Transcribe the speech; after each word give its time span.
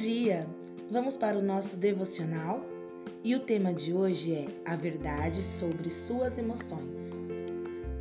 dia! 0.00 0.46
Vamos 0.90 1.14
para 1.14 1.36
o 1.36 1.42
nosso 1.42 1.76
devocional 1.76 2.64
e 3.22 3.34
o 3.34 3.40
tema 3.40 3.74
de 3.74 3.92
hoje 3.92 4.34
é 4.34 4.46
a 4.64 4.74
verdade 4.74 5.42
sobre 5.42 5.90
suas 5.90 6.38
emoções. 6.38 7.20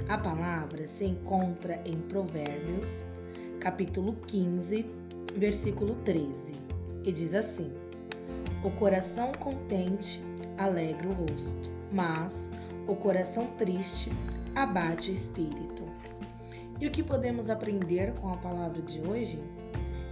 A 0.08 0.18
palavra 0.18 0.88
se 0.88 1.04
encontra 1.04 1.82
em 1.84 2.00
Provérbios, 2.04 3.04
capítulo 3.60 4.16
15, 4.28 4.86
versículo 5.36 5.96
13, 6.06 6.54
e 7.04 7.12
diz 7.12 7.34
assim: 7.34 7.70
O 8.64 8.72
coração 8.72 9.34
contente 9.34 10.24
alegra 10.58 11.06
o 11.06 11.12
rosto, 11.12 11.70
mas 11.92 12.50
o 12.88 12.96
coração 12.96 13.48
triste 13.58 14.10
abate 14.56 15.12
o 15.12 15.14
espírito. 15.14 15.84
E 16.80 16.88
o 16.88 16.92
que 16.92 17.04
podemos 17.04 17.50
aprender 17.50 18.14
com 18.14 18.30
a 18.30 18.38
palavra 18.38 18.82
de 18.82 19.02
hoje? 19.02 19.38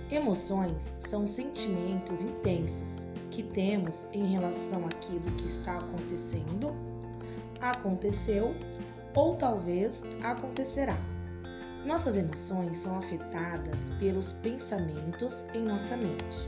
Emoções 0.09 0.95
são 0.99 1.27
sentimentos 1.27 2.23
intensos 2.23 3.05
que 3.29 3.43
temos 3.43 4.07
em 4.13 4.25
relação 4.27 4.85
àquilo 4.85 5.29
que 5.37 5.47
está 5.47 5.79
acontecendo, 5.79 6.73
aconteceu 7.59 8.55
ou 9.13 9.35
talvez 9.35 10.03
acontecerá. 10.23 10.97
Nossas 11.85 12.17
emoções 12.17 12.77
são 12.77 12.97
afetadas 12.97 13.79
pelos 13.99 14.31
pensamentos 14.33 15.45
em 15.53 15.63
nossa 15.63 15.97
mente. 15.97 16.47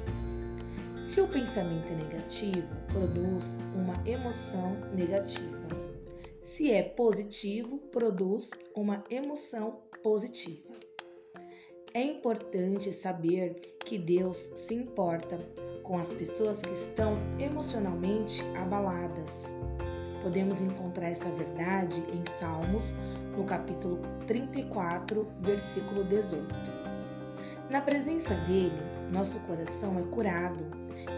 Se 1.05 1.19
o 1.19 1.27
pensamento 1.27 1.91
é 1.91 1.95
negativo, 1.95 2.67
produz 2.87 3.59
uma 3.75 3.95
emoção 4.07 4.77
negativa. 4.93 5.67
Se 6.41 6.71
é 6.71 6.83
positivo, 6.83 7.77
produz 7.91 8.51
uma 8.75 9.03
emoção 9.09 9.79
positiva. 10.03 10.88
É 11.99 12.03
importante 12.03 12.93
saber 12.93 13.75
que 13.83 13.97
Deus 13.97 14.53
se 14.55 14.73
importa 14.73 15.37
com 15.83 15.97
as 15.97 16.07
pessoas 16.07 16.61
que 16.61 16.71
estão 16.71 17.17
emocionalmente 17.37 18.41
abaladas. 18.55 19.51
Podemos 20.23 20.61
encontrar 20.61 21.09
essa 21.09 21.29
verdade 21.31 22.01
em 22.13 22.23
Salmos, 22.39 22.95
no 23.35 23.43
capítulo 23.43 23.99
34, 24.27 25.27
versículo 25.41 26.05
18. 26.05 26.47
Na 27.69 27.81
presença 27.81 28.33
dele, 28.47 28.81
nosso 29.11 29.37
coração 29.41 29.99
é 29.99 30.03
curado 30.03 30.65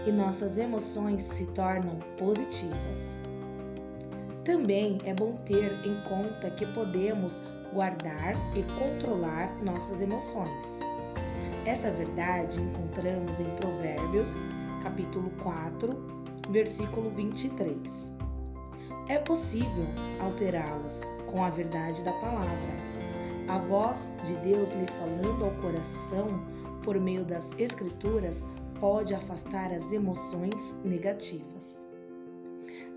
e 0.07 0.11
nossas 0.11 0.57
emoções 0.57 1.21
se 1.21 1.45
tornam 1.45 1.99
positivas. 2.17 3.20
Também 4.43 4.97
é 5.05 5.13
bom 5.13 5.35
ter 5.45 5.71
em 5.85 6.01
conta 6.09 6.49
que 6.49 6.65
podemos 6.65 7.43
guardar 7.71 8.33
e 8.55 8.63
controlar 8.79 9.55
nossas 9.63 10.01
emoções. 10.01 10.79
Essa 11.65 11.91
verdade 11.91 12.59
encontramos 12.59 13.39
em 13.39 13.55
Provérbios, 13.57 14.29
capítulo 14.81 15.29
4, 15.43 15.95
versículo 16.49 17.11
23. 17.11 18.11
É 19.09 19.19
possível 19.19 19.85
alterá-las 20.19 21.01
com 21.27 21.43
a 21.43 21.51
verdade 21.51 22.03
da 22.03 22.13
palavra. 22.13 22.91
A 23.47 23.59
voz 23.59 24.11
de 24.23 24.33
Deus 24.37 24.69
lhe 24.71 24.87
falando 24.87 25.45
ao 25.45 25.51
coração 25.61 26.27
por 26.83 26.99
meio 26.99 27.23
das 27.23 27.47
Escrituras 27.59 28.47
pode 28.79 29.13
afastar 29.13 29.71
as 29.71 29.93
emoções 29.93 30.75
negativas. 30.83 31.90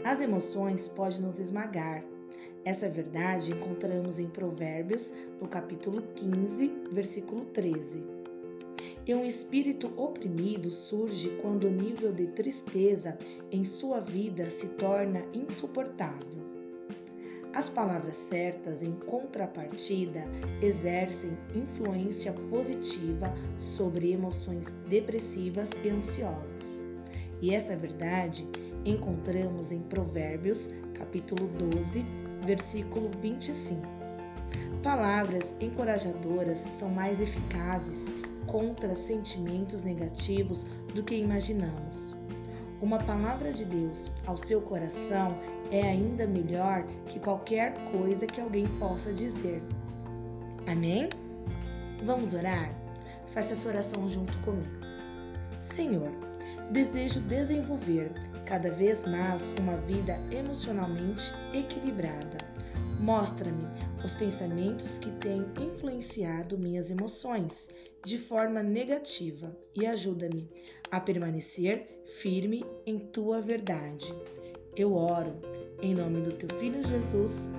As 0.03 0.21
emoções 0.21 0.89
podem 0.89 1.21
nos 1.21 1.39
esmagar, 1.39 2.05
essa 2.65 2.89
verdade 2.89 3.53
encontramos 3.53 4.19
em 4.19 4.27
Provérbios, 4.27 5.13
no 5.39 5.47
capítulo 5.47 6.01
15, 6.15 6.73
versículo 6.93 7.45
13. 7.47 8.03
E 9.07 9.15
um 9.15 9.23
espírito 9.23 9.93
oprimido 9.99 10.71
surge 10.71 11.29
quando 11.43 11.67
o 11.67 11.71
nível 11.71 12.11
de 12.11 12.27
tristeza 12.29 13.19
em 13.53 13.65
sua 13.65 14.01
vida 14.01 14.49
se 14.49 14.67
torna 14.69 15.23
insuportável. 15.35 16.43
As 17.53 17.69
palavras 17.69 18.17
certas, 18.17 18.83
em 18.83 18.93
contrapartida, 18.93 20.25
exercem 20.63 21.37
influência 21.55 22.33
positiva 22.33 23.33
sobre 23.59 24.11
emoções 24.11 24.73
depressivas 24.89 25.69
e 25.85 25.91
ansiosas. 25.91 26.83
E 27.43 27.55
essa 27.55 27.77
verdade 27.77 28.49
encontramos 28.85 29.73
em 29.73 29.81
Provérbios, 29.81 30.69
capítulo 30.95 31.49
12, 31.59 32.05
versículo 32.45 33.11
25. 33.21 33.81
Palavras 34.83 35.55
encorajadoras 35.61 36.59
são 36.79 36.91
mais 36.91 37.21
eficazes 37.21 38.13
contra 38.47 38.95
sentimentos 38.95 39.83
negativos 39.83 40.65
do 40.95 41.03
que 41.03 41.15
imaginamos. 41.15 42.15
Uma 42.83 42.99
palavra 42.99 43.51
de 43.51 43.65
Deus 43.65 44.13
ao 44.27 44.37
seu 44.37 44.61
coração 44.61 45.39
é 45.71 45.81
ainda 45.81 46.27
melhor 46.27 46.85
que 47.07 47.19
qualquer 47.19 47.73
coisa 47.91 48.27
que 48.27 48.41
alguém 48.41 48.67
possa 48.79 49.13
dizer. 49.13 49.63
Amém? 50.67 51.09
Vamos 52.05 52.35
orar? 52.35 52.75
Faça 53.29 53.55
essa 53.55 53.69
oração 53.69 54.07
junto 54.09 54.37
comigo. 54.41 54.69
Senhor, 55.63 56.11
desejo 56.71 57.21
desenvolver 57.21 58.13
cada 58.45 58.71
vez 58.71 59.05
mais 59.05 59.53
uma 59.61 59.77
vida 59.79 60.19
emocionalmente 60.31 61.33
equilibrada. 61.53 62.39
Mostra-me 63.01 63.67
os 64.05 64.15
pensamentos 64.15 64.99
que 64.99 65.11
têm 65.13 65.45
influenciado 65.61 66.59
minhas 66.59 66.91
emoções 66.91 67.69
de 68.05 68.19
forma 68.19 68.63
negativa 68.63 69.55
e 69.75 69.87
ajuda-me 69.87 70.49
a 70.91 71.01
permanecer 71.01 72.03
firme 72.21 72.65
em 72.87 72.99
tua 72.99 73.41
verdade. 73.41 74.15
Eu 74.77 74.95
oro 74.95 75.35
em 75.83 75.95
nome 75.95 76.21
do 76.23 76.33
teu 76.33 76.49
filho 76.59 76.83
Jesus. 76.83 77.51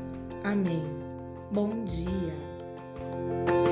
Amém. 0.44 0.84
Bom 1.52 1.84
dia. 1.86 3.65